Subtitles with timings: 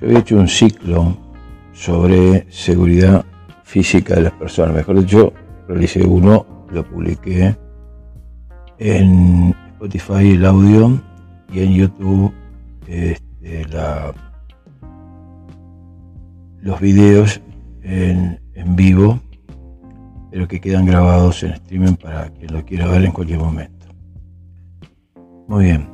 [0.00, 1.16] yo había hecho un ciclo
[1.72, 3.24] sobre seguridad
[3.64, 4.74] física de las personas.
[4.74, 5.32] Mejor dicho,
[5.68, 7.54] realicé uno, lo publiqué
[8.78, 11.00] en Spotify el audio
[11.52, 12.32] y en YouTube
[12.86, 13.66] este,
[16.62, 17.40] los videos
[17.82, 19.20] en, en vivo,
[20.30, 23.86] pero que quedan grabados en streaming para quien lo quiera ver en cualquier momento.
[25.46, 25.88] Muy bien.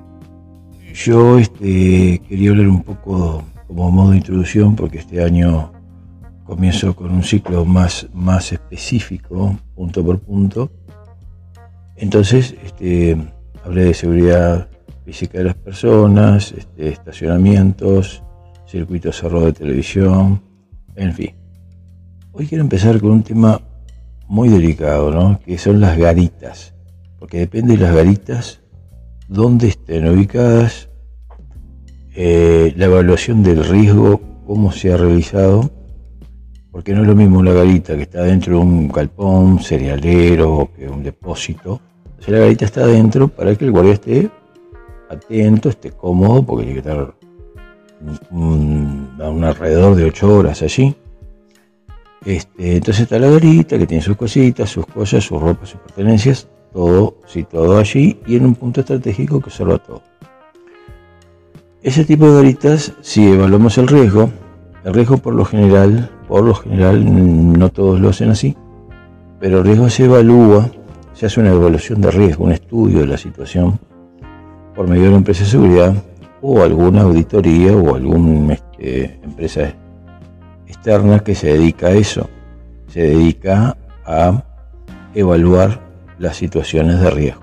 [0.94, 5.72] Yo este, quería hablar un poco como modo de introducción porque este año
[6.44, 10.70] comienzo con un ciclo más, más específico, punto por punto.
[11.96, 13.16] Entonces, este,
[13.64, 14.68] hablé de seguridad
[15.04, 18.22] física de las personas, este, estacionamientos,
[18.66, 20.42] circuitos cerrados de televisión,
[20.94, 21.34] en fin.
[22.32, 23.60] Hoy quiero empezar con un tema
[24.28, 25.40] muy delicado, ¿no?
[25.40, 26.74] que son las garitas,
[27.18, 28.60] porque depende de las garitas,
[29.28, 30.90] dónde estén ubicadas,
[32.18, 35.70] eh, la evaluación del riesgo, cómo se ha realizado,
[36.72, 40.88] porque no es lo mismo una garita que está dentro de un galpón cerealero que
[40.88, 41.78] un depósito.
[42.26, 44.30] O la garita está adentro para que el guardia esté
[45.10, 47.14] atento, esté cómodo, porque tiene que estar
[48.30, 50.96] a un alrededor de 8 horas allí.
[52.24, 56.48] Este, entonces está la garita que tiene sus cositas, sus cosas, sus ropas, sus pertenencias,
[56.72, 60.02] todo situado allí y en un punto estratégico que observa todo.
[61.86, 64.28] Ese tipo de garitas, si evaluamos el riesgo,
[64.82, 67.04] el riesgo por lo general, por lo general
[67.56, 68.56] no todos lo hacen así,
[69.38, 70.68] pero el riesgo se evalúa,
[71.12, 73.78] se hace una evaluación de riesgo, un estudio de la situación
[74.74, 75.94] por medio de una empresa de seguridad
[76.42, 79.72] o alguna auditoría o alguna este, empresa
[80.66, 82.28] externa que se dedica a eso,
[82.88, 84.42] se dedica a
[85.14, 85.80] evaluar
[86.18, 87.42] las situaciones de riesgo.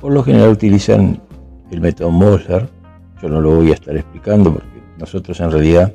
[0.00, 1.22] Por lo general utilizan
[1.70, 2.81] el método Mosler,
[3.22, 5.92] yo no lo voy a estar explicando porque nosotros en realidad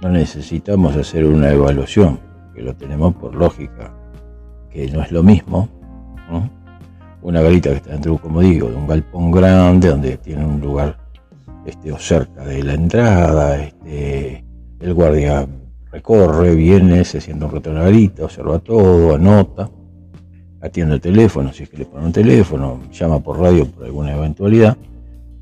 [0.00, 2.18] no necesitamos hacer una evaluación,
[2.54, 3.92] que lo tenemos por lógica,
[4.70, 5.68] que no es lo mismo.
[7.20, 10.96] Una garita que está dentro, como digo, de un galpón grande donde tiene un lugar
[11.66, 14.42] este, o cerca de la entrada, este,
[14.80, 15.46] el guardia
[15.92, 19.70] recorre, viene, se sienta un rato en la garita, observa todo, anota,
[20.62, 24.14] atiende el teléfono, si es que le pone un teléfono, llama por radio por alguna
[24.14, 24.76] eventualidad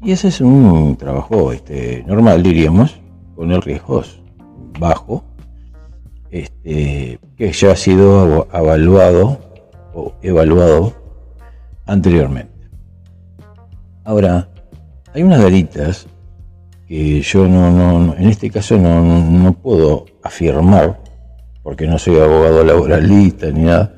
[0.02, 3.00] y ese es un trabajo este, normal, diríamos,
[3.36, 4.02] con el riesgo
[4.78, 5.24] bajo,
[6.30, 9.38] este, que ya ha sido evaluado
[9.92, 10.94] o evaluado
[11.86, 12.52] anteriormente.
[14.04, 14.48] Ahora,
[15.12, 16.06] hay unas garitas
[16.86, 20.98] que yo no, no en este caso no, no, puedo afirmar,
[21.62, 23.94] porque no soy abogado laboralista ni nada,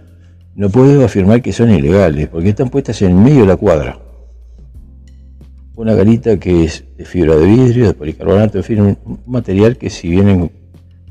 [0.57, 4.02] no puedo afirmar que son ilegales, porque están puestas en medio de la cuadra
[5.75, 9.91] una garita que es de fibra de vidrio, de policarbonato, en fin, un material que
[9.91, 10.51] si vienen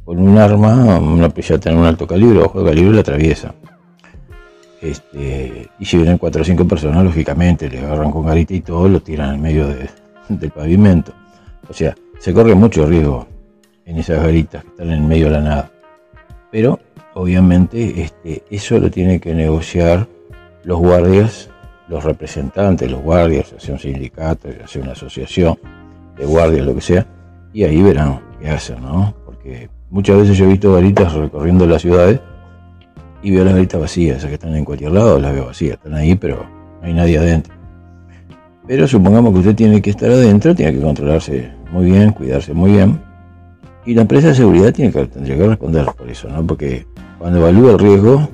[0.05, 3.53] con un arma, una pelota en un alto calibre, bajo de calibre, la atraviesa.
[4.81, 8.89] Este, y si vienen cuatro o cinco personas, lógicamente, le agarran con garita y todo,
[8.89, 11.13] lo tiran en medio del pavimento.
[11.69, 13.27] O sea, se corre mucho riesgo
[13.85, 15.71] en esas garitas que están en medio de la nada.
[16.51, 16.79] Pero,
[17.13, 20.07] obviamente, este, eso lo tienen que negociar
[20.63, 21.50] los guardias
[21.91, 25.59] los representantes, los guardias, sea un sindicato, sea una asociación
[26.17, 27.05] de guardias, lo que sea,
[27.51, 29.13] y ahí verán qué hacen, ¿no?
[29.25, 32.21] Porque muchas veces yo he visto garitas recorriendo las ciudades
[33.21, 35.93] y veo las garitas vacías, esas que están en cualquier lado, las veo vacías, están
[35.93, 36.45] ahí, pero
[36.79, 37.53] no hay nadie adentro.
[38.65, 42.71] Pero supongamos que usted tiene que estar adentro, tiene que controlarse muy bien, cuidarse muy
[42.71, 43.01] bien.
[43.85, 46.47] Y la empresa de seguridad tiene que, tendría que responder por eso, ¿no?
[46.47, 46.87] Porque
[47.19, 48.29] cuando evalúa el riesgo,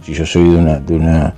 [0.00, 1.34] si yo soy de una, de una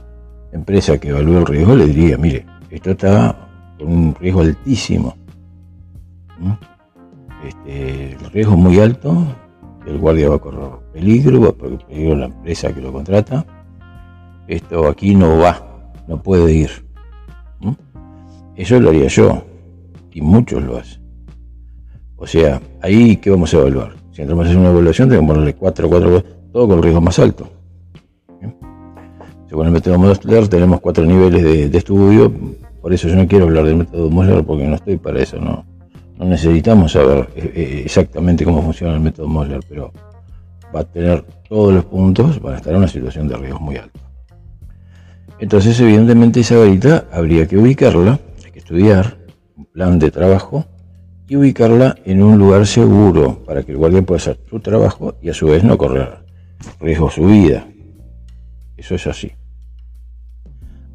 [0.57, 5.17] empresa que evalúa el riesgo le diría, mire, esto está con un riesgo altísimo.
[7.47, 9.17] Este, el riesgo es muy alto,
[9.87, 13.47] el guardia va a correr peligro, va a correr peligro la empresa que lo contrata.
[14.49, 16.71] Esto aquí no va, no puede ir.
[18.57, 19.45] Eso lo haría yo,
[20.13, 21.03] y muchos lo hacen.
[22.17, 23.95] O sea, ahí, ¿qué vamos a evaluar?
[24.13, 27.03] Si entramos a hacer una evaluación, tenemos que ponerle 4, 4, todo con el riesgo
[27.03, 27.51] más alto.
[29.57, 32.31] Según el método Mosler tenemos cuatro niveles de, estudio,
[32.83, 35.65] por eso yo no quiero hablar del método Mosler porque no estoy para eso, no,
[36.19, 39.95] necesitamos saber eh, eh, exactamente cómo funciona el método Mosler, pero
[40.75, 43.79] va a tener todos los puntos, van a estar en una situación de riesgo muy
[43.79, 43.99] alto.
[45.39, 49.17] Entonces, evidentemente, esa varita habría que ubicarla, hay que estudiar
[49.57, 50.67] un plan de trabajo
[51.29, 55.31] y ubicarla en un lugar seguro para que el guardia pueda hacer su trabajo y
[55.31, 56.19] a su vez no correr
[56.79, 57.67] riesgo su vida.
[58.77, 59.33] Eso es así.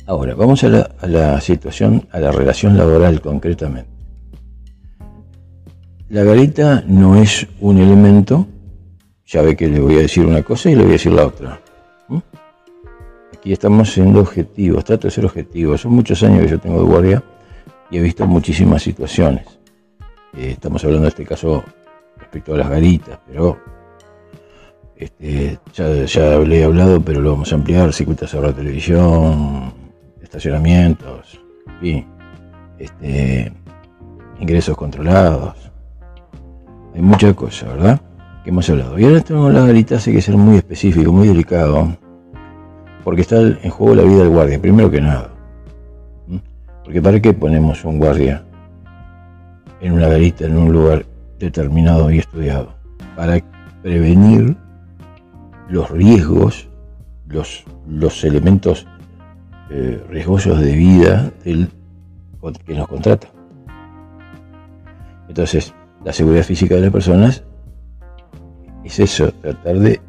[0.07, 0.69] Ahora, vamos a
[1.03, 3.89] la, situación, a la relación laboral concretamente.
[6.09, 8.47] la garita no es un elemento,
[9.25, 11.25] ya ve que le voy a decir una cosa y le voy a decir la
[11.27, 11.61] otra.
[13.33, 15.77] Aquí estamos siendo objetivos, trato de ser objetivo.
[15.77, 17.23] Son muchos años que yo tengo de guardia
[17.89, 19.45] y he visto muchísimas situaciones.
[20.37, 21.63] Eh, estamos hablando de este caso
[22.17, 23.57] respecto a las garitas, pero
[24.95, 29.80] este, ya, ya hablé hablado, pero lo vamos a ampliar, circuitos de televisión,
[30.31, 31.41] estacionamientos,
[31.81, 32.05] en
[32.79, 33.51] este,
[34.39, 35.69] ingresos controlados.
[36.95, 38.01] Hay muchas cosas, ¿verdad?
[38.41, 38.97] Que hemos hablado.
[38.97, 41.97] Y ahora tenemos las garitas, hay que ser muy específico, muy delicado,
[43.03, 45.31] porque está en juego la vida del guardia, primero que nada.
[46.85, 48.41] Porque ¿para qué ponemos un guardia
[49.81, 51.05] en una garita, en un lugar
[51.39, 52.73] determinado y estudiado?
[53.17, 53.37] Para
[53.81, 54.55] prevenir
[55.67, 56.69] los riesgos,
[57.27, 58.87] los, los elementos
[59.73, 61.69] eh, riesgosos de vida del
[62.65, 63.27] que nos contrata.
[65.29, 65.73] Entonces,
[66.03, 67.43] la seguridad física de las personas
[68.83, 70.01] es eso, tratar de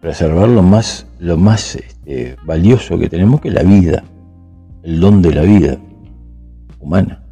[0.00, 4.02] preservar lo más, lo más este, valioso que tenemos, que es la vida,
[4.82, 5.78] el don de la vida
[6.80, 7.22] humana.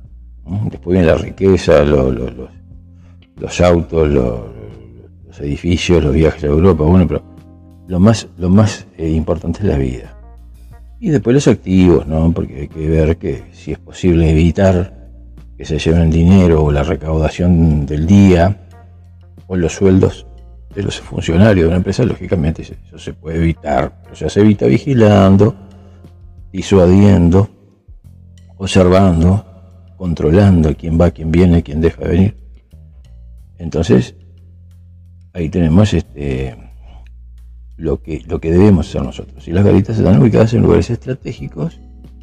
[0.70, 7.22] Después viene la riqueza, los autos, los edificios, los viajes a Europa, bueno, pero
[7.88, 10.21] lo más, lo más eh, importante es la vida.
[11.02, 12.30] Y después los activos, ¿no?
[12.30, 15.10] Porque hay que ver que si es posible evitar
[15.58, 18.68] que se lleven dinero o la recaudación del día
[19.48, 20.28] o los sueldos
[20.72, 24.00] de los funcionarios de una empresa, lógicamente eso se puede evitar.
[24.12, 25.56] O sea, se evita vigilando,
[26.52, 27.50] disuadiendo,
[28.56, 29.44] observando,
[29.96, 32.36] controlando quién va, quién viene, quién deja de venir.
[33.58, 34.14] Entonces,
[35.32, 36.61] ahí tenemos este
[37.76, 39.46] lo que, lo que debemos hacer nosotros.
[39.48, 41.80] Y las garitas están ubicadas en lugares estratégicos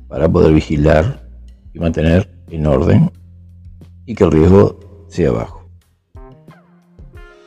[0.08, 1.28] para poder vigilar
[1.74, 3.12] y mantener en orden
[4.06, 5.60] y que el riesgo sea bajo.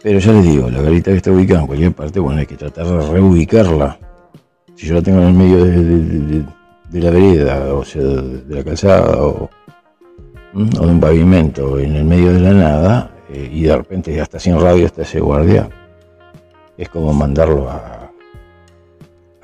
[0.03, 2.57] Pero ya les digo, la garita que está ubicada en cualquier parte, bueno, hay que
[2.57, 3.99] tratar de reubicarla.
[4.75, 9.23] Si yo la tengo en el medio de, la vereda, o sea, de la calzada,
[9.23, 9.49] o,
[10.55, 14.61] de un pavimento, en el medio de la nada, eh, y de repente hasta sin
[14.61, 15.69] radio está ese guardia,
[16.77, 18.03] es como mandarlo a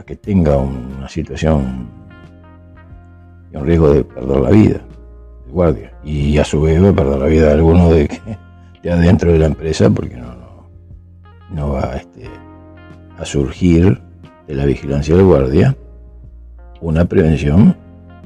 [0.08, 1.86] que tenga una situación
[3.52, 4.80] y un riesgo de perder la vida,
[5.44, 8.18] de guardia, y a su vez va a perder la vida de alguno de que
[8.82, 10.34] ya dentro de la empresa porque no,
[11.50, 12.24] no, va este,
[13.18, 14.00] a surgir
[14.46, 15.76] de la vigilancia del guardia
[16.80, 17.76] una prevención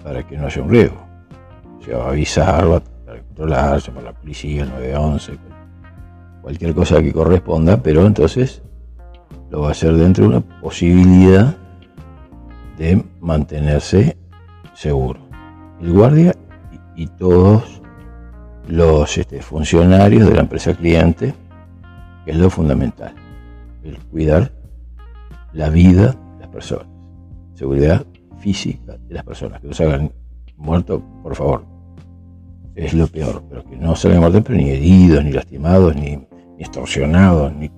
[0.05, 1.05] para que no haya un riesgo.
[1.85, 5.33] Se va a avisar, va a controlarse por la policía, el 911,
[6.43, 8.63] cualquier cosa que corresponda, pero entonces
[9.53, 11.55] lo va a hacer dentro de una posibilidad
[12.79, 14.17] de mantenerse
[14.73, 15.21] seguro.
[15.79, 16.35] El guardia
[16.97, 17.83] y, todos
[18.67, 21.35] los este, funcionarios de la empresa cliente,
[22.25, 23.15] es lo fundamental,
[23.85, 24.53] el cuidar
[25.53, 26.87] la vida de las personas,
[27.55, 28.07] seguridad
[28.39, 30.13] física de las personas, que no se hagan
[30.57, 31.67] muertos, por favor,
[32.75, 36.17] es lo peor, pero que no se hagan muertos, pero ni heridos, ni lastimados, ni,
[36.17, 37.71] ni extorsionados, ni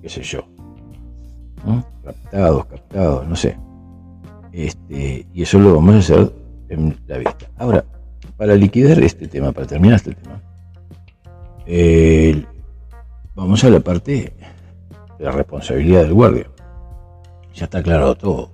[0.00, 0.46] qué sé yo,
[2.04, 3.56] raptados, captados, no sé.
[4.52, 6.32] Este, y eso lo vamos a hacer
[6.68, 7.46] en la vista.
[7.56, 7.84] Ahora,
[8.36, 10.40] para liquidar este tema, para terminar este tema,
[13.34, 14.34] vamos a la parte
[15.18, 16.46] de la responsabilidad del guardia.
[17.54, 18.50] Ya está claro todo.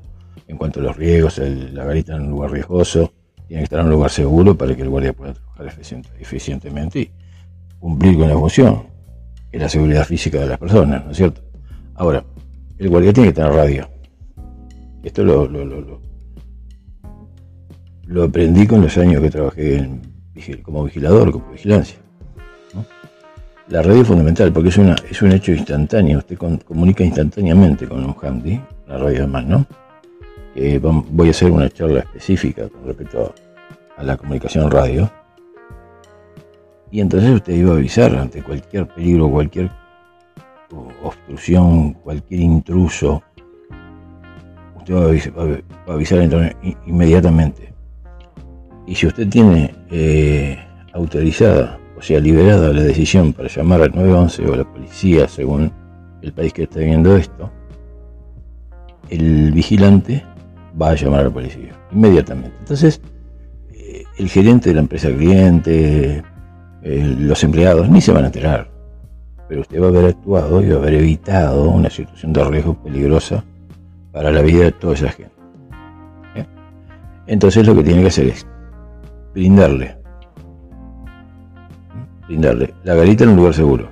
[0.46, 3.12] En cuanto a los riesgos, la garita en un lugar riesgoso,
[3.46, 5.72] tiene que estar en un lugar seguro para que el guardia pueda trabajar
[6.20, 7.10] eficientemente y
[7.78, 8.84] cumplir con la función,
[9.50, 11.42] que es la seguridad física de las personas, ¿no es cierto?
[11.94, 12.24] Ahora,
[12.78, 13.88] el guardia tiene que tener radio
[15.02, 15.46] esto lo,
[18.06, 19.88] lo, aprendí con los años que trabajé
[20.62, 21.98] como vigilador, como vigilancia.
[23.68, 26.18] La radio es fundamental porque es, una, es un hecho instantáneo.
[26.18, 29.66] Usted comunica instantáneamente con un handy, la radio además, ¿no?
[31.10, 33.32] voy a hacer una charla específica con respecto
[33.96, 35.10] a, la comunicación radio.
[36.90, 39.70] Y entonces usted iba a avisar ante cualquier peligro, cualquier
[41.02, 43.22] obstrucción, cualquier intruso,
[44.92, 46.20] va a avisar,
[46.86, 47.72] inmediatamente.
[48.86, 50.58] Y si usted tiene eh,
[50.94, 55.72] autorizada, o sea, liberada la decisión para llamar al 911 o a la policía, según
[56.22, 57.50] el país que está viendo esto,
[59.10, 60.24] el vigilante
[60.80, 62.56] va a llamar a la policía inmediatamente.
[62.60, 63.00] Entonces,
[63.72, 66.22] eh, el gerente de la empresa cliente,
[66.82, 68.70] eh, los empleados, ni se van a enterar.
[69.48, 72.74] Pero usted va a haber actuado y va a haber evitado una situación de riesgo
[72.82, 73.44] peligrosa
[74.12, 75.32] para la vida de toda esa gente.
[77.26, 78.46] Entonces lo que tiene que hacer es
[79.34, 79.98] brindarle
[82.28, 83.88] brindarle la garita en un lugar seguro.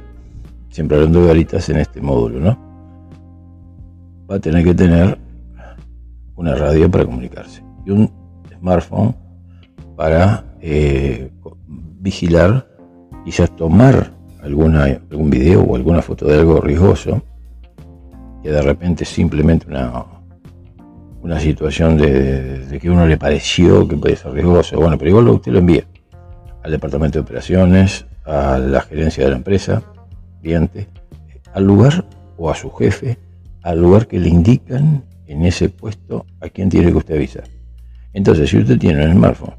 [0.69, 2.59] Siempre hablando de garitas en este módulo, ¿no?
[4.31, 5.19] Va a tener que tener
[6.37, 8.11] una radio para comunicarse y un
[8.59, 9.17] smartphone
[9.97, 11.31] para eh,
[12.01, 12.69] vigilar,
[13.25, 14.13] quizás tomar
[14.47, 17.23] alguna, algún video o alguna foto de algo riesgoso,
[18.43, 20.05] que de repente simplemente una,
[21.21, 25.53] una situación de, que uno le pareció que puede ser riesgoso, bueno, pero igual usted
[25.53, 25.85] lo envía
[26.63, 29.83] al departamento de operaciones, a la gerencia de la empresa,
[30.41, 30.89] cliente,
[31.53, 33.19] al lugar o a su jefe,
[33.63, 37.45] al lugar que le indican en ese puesto a quién tiene que usted avisar.
[38.13, 39.55] Entonces, si usted tiene un smartphone,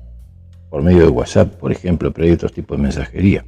[0.69, 3.45] por medio de WhatsApp, por ejemplo, pero hay otros tipos de mensajería,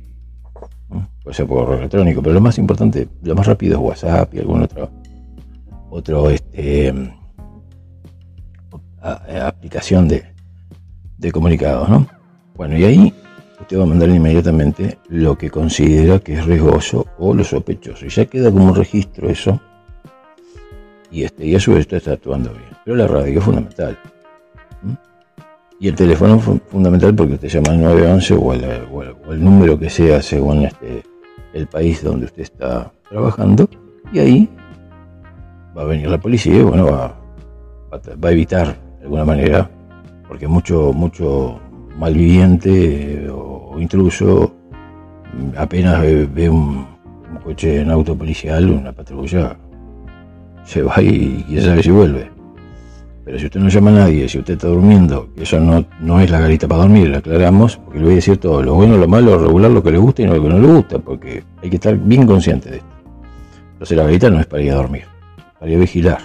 [1.23, 4.63] puede ser por electrónico, pero lo más importante, lo más rápido es WhatsApp y algún
[4.63, 4.89] otro,
[5.89, 6.93] otro este,
[9.01, 10.25] aplicación de,
[11.17, 12.07] de comunicados, ¿no?
[12.55, 13.13] Bueno, y ahí
[13.61, 18.05] usted va a mandar inmediatamente lo que considera que es riesgoso o lo sospechoso.
[18.05, 19.61] Y ya queda como registro eso.
[21.11, 22.69] Y, este, y a su vez está actuando bien.
[22.83, 23.97] Pero la radio es fundamental.
[25.79, 29.89] Y el teléfono es fundamental porque usted llama al 911 o, o, el, número que
[29.89, 31.03] sea según este,
[31.53, 33.69] el país donde usted está trabajando.
[34.11, 34.49] Y ahí
[35.77, 37.15] va a venir la policía y bueno, va,
[37.91, 39.69] va, a evitar de alguna manera,
[40.27, 41.59] porque mucho, mucho
[41.97, 44.53] malviviente eh, o, intruso
[45.55, 46.85] apenas ve, un,
[47.43, 49.55] coche en auto policial, una patrulla,
[50.65, 52.38] se va y quién sabe si vuelve.
[53.29, 56.31] Pero si usted no llama a nadie, si usted está durmiendo, eso no, no es
[56.31, 59.07] la garita para dormir, lo aclaramos, porque le voy a decir todo, lo bueno, lo
[59.07, 61.69] malo, lo regular, lo que le gusta y lo que no le gusta, porque hay
[61.69, 62.89] que estar bien consciente de esto.
[63.73, 65.03] Entonces la garita no es para ir a dormir,
[65.59, 66.17] para ir a vigilar.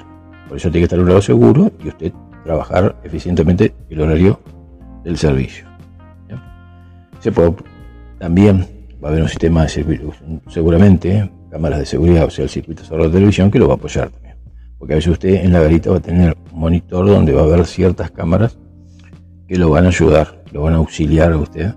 [0.48, 2.10] Por eso tiene que estar en un lado seguro y usted
[2.42, 4.40] trabajar eficientemente el horario
[5.04, 5.66] del servicio.
[7.20, 7.54] Se puede,
[8.18, 8.66] también
[9.04, 10.00] va a haber un sistema de
[10.48, 13.76] seguramente, cámaras de seguridad, o sea, el circuito cerrado de televisión que lo va a
[13.76, 14.10] apoyar.
[14.84, 17.44] Porque a veces usted en la garita va a tener un monitor donde va a
[17.44, 18.58] haber ciertas cámaras
[19.48, 21.74] que lo van a ayudar, lo van a auxiliar a usted.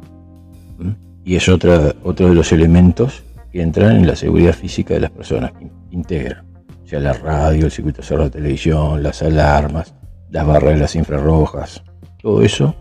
[1.23, 5.11] Y es otra, otro de los elementos que entran en la seguridad física de las
[5.11, 6.45] personas, que integran.
[6.83, 9.93] O sea, la radio, el circuito cerrado de televisión, las alarmas,
[10.29, 11.81] las barreras infrarrojas,
[12.21, 12.75] todo eso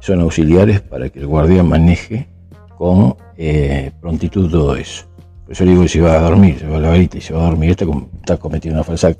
[0.00, 2.28] son auxiliares para que el guardia maneje
[2.76, 5.06] con eh, prontitud todo eso.
[5.44, 7.40] Por eso digo si va a dormir, se va a la garita y se va
[7.40, 7.86] a dormir, está,
[8.20, 9.16] está cometiendo una falsa,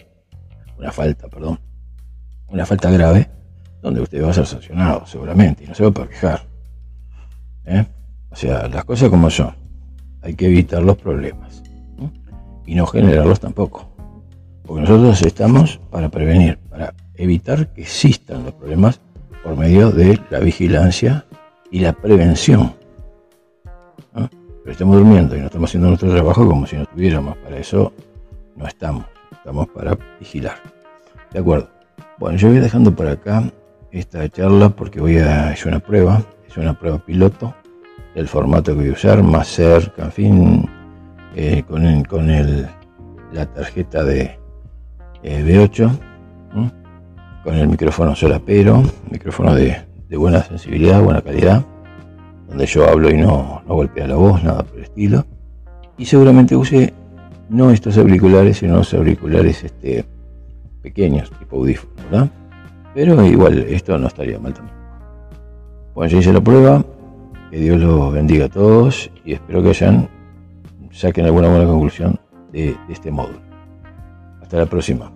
[0.78, 1.59] una falta, perdón,
[2.49, 3.28] una falta grave,
[3.83, 6.42] donde usted va a ser sancionado seguramente y no se va a quejar.
[7.64, 7.87] ¿eh?
[8.30, 9.54] O sea, las cosas como son.
[10.23, 11.62] Hay que evitar los problemas
[12.66, 13.88] y no generarlos tampoco.
[14.64, 19.00] Porque nosotros estamos para prevenir, para evitar que existan los problemas
[19.45, 21.25] por medio de la vigilancia
[21.71, 22.75] y la prevención.
[24.12, 27.37] Pero estamos durmiendo y no estamos haciendo nuestro trabajo como si no estuviéramos.
[27.37, 27.92] Para eso
[28.56, 29.15] no estamos.
[29.46, 30.56] Estamos para vigilar.
[31.32, 31.68] ¿De acuerdo?
[32.18, 33.44] Bueno, yo voy dejando por acá
[33.92, 36.20] esta charla porque voy a hacer una prueba.
[36.48, 37.54] Es una prueba piloto
[38.16, 40.68] del formato que voy a usar, más cerca, en fin,
[41.36, 42.66] eh, con, con el,
[43.30, 44.36] la tarjeta de
[45.22, 45.96] eh, B8
[47.44, 51.64] con el micrófono solapero, micrófono de, buena sensibilidad, buena calidad,
[52.48, 55.24] donde yo hablo y no, no golpea la voz, nada por el estilo.
[55.98, 56.92] Y seguramente use
[57.48, 60.04] no estos auriculares, sino los auriculares este,
[60.82, 62.30] pequeños, tipo audífono, ¿verdad?
[62.94, 64.76] Pero igual esto no estaría mal también.
[65.94, 66.84] Bueno, ya hice la prueba,
[67.50, 70.08] que Dios los bendiga a todos y espero que hayan,
[70.90, 72.18] saquen alguna buena conclusión
[72.52, 73.40] de este módulo.
[74.40, 75.12] Hasta la próxima.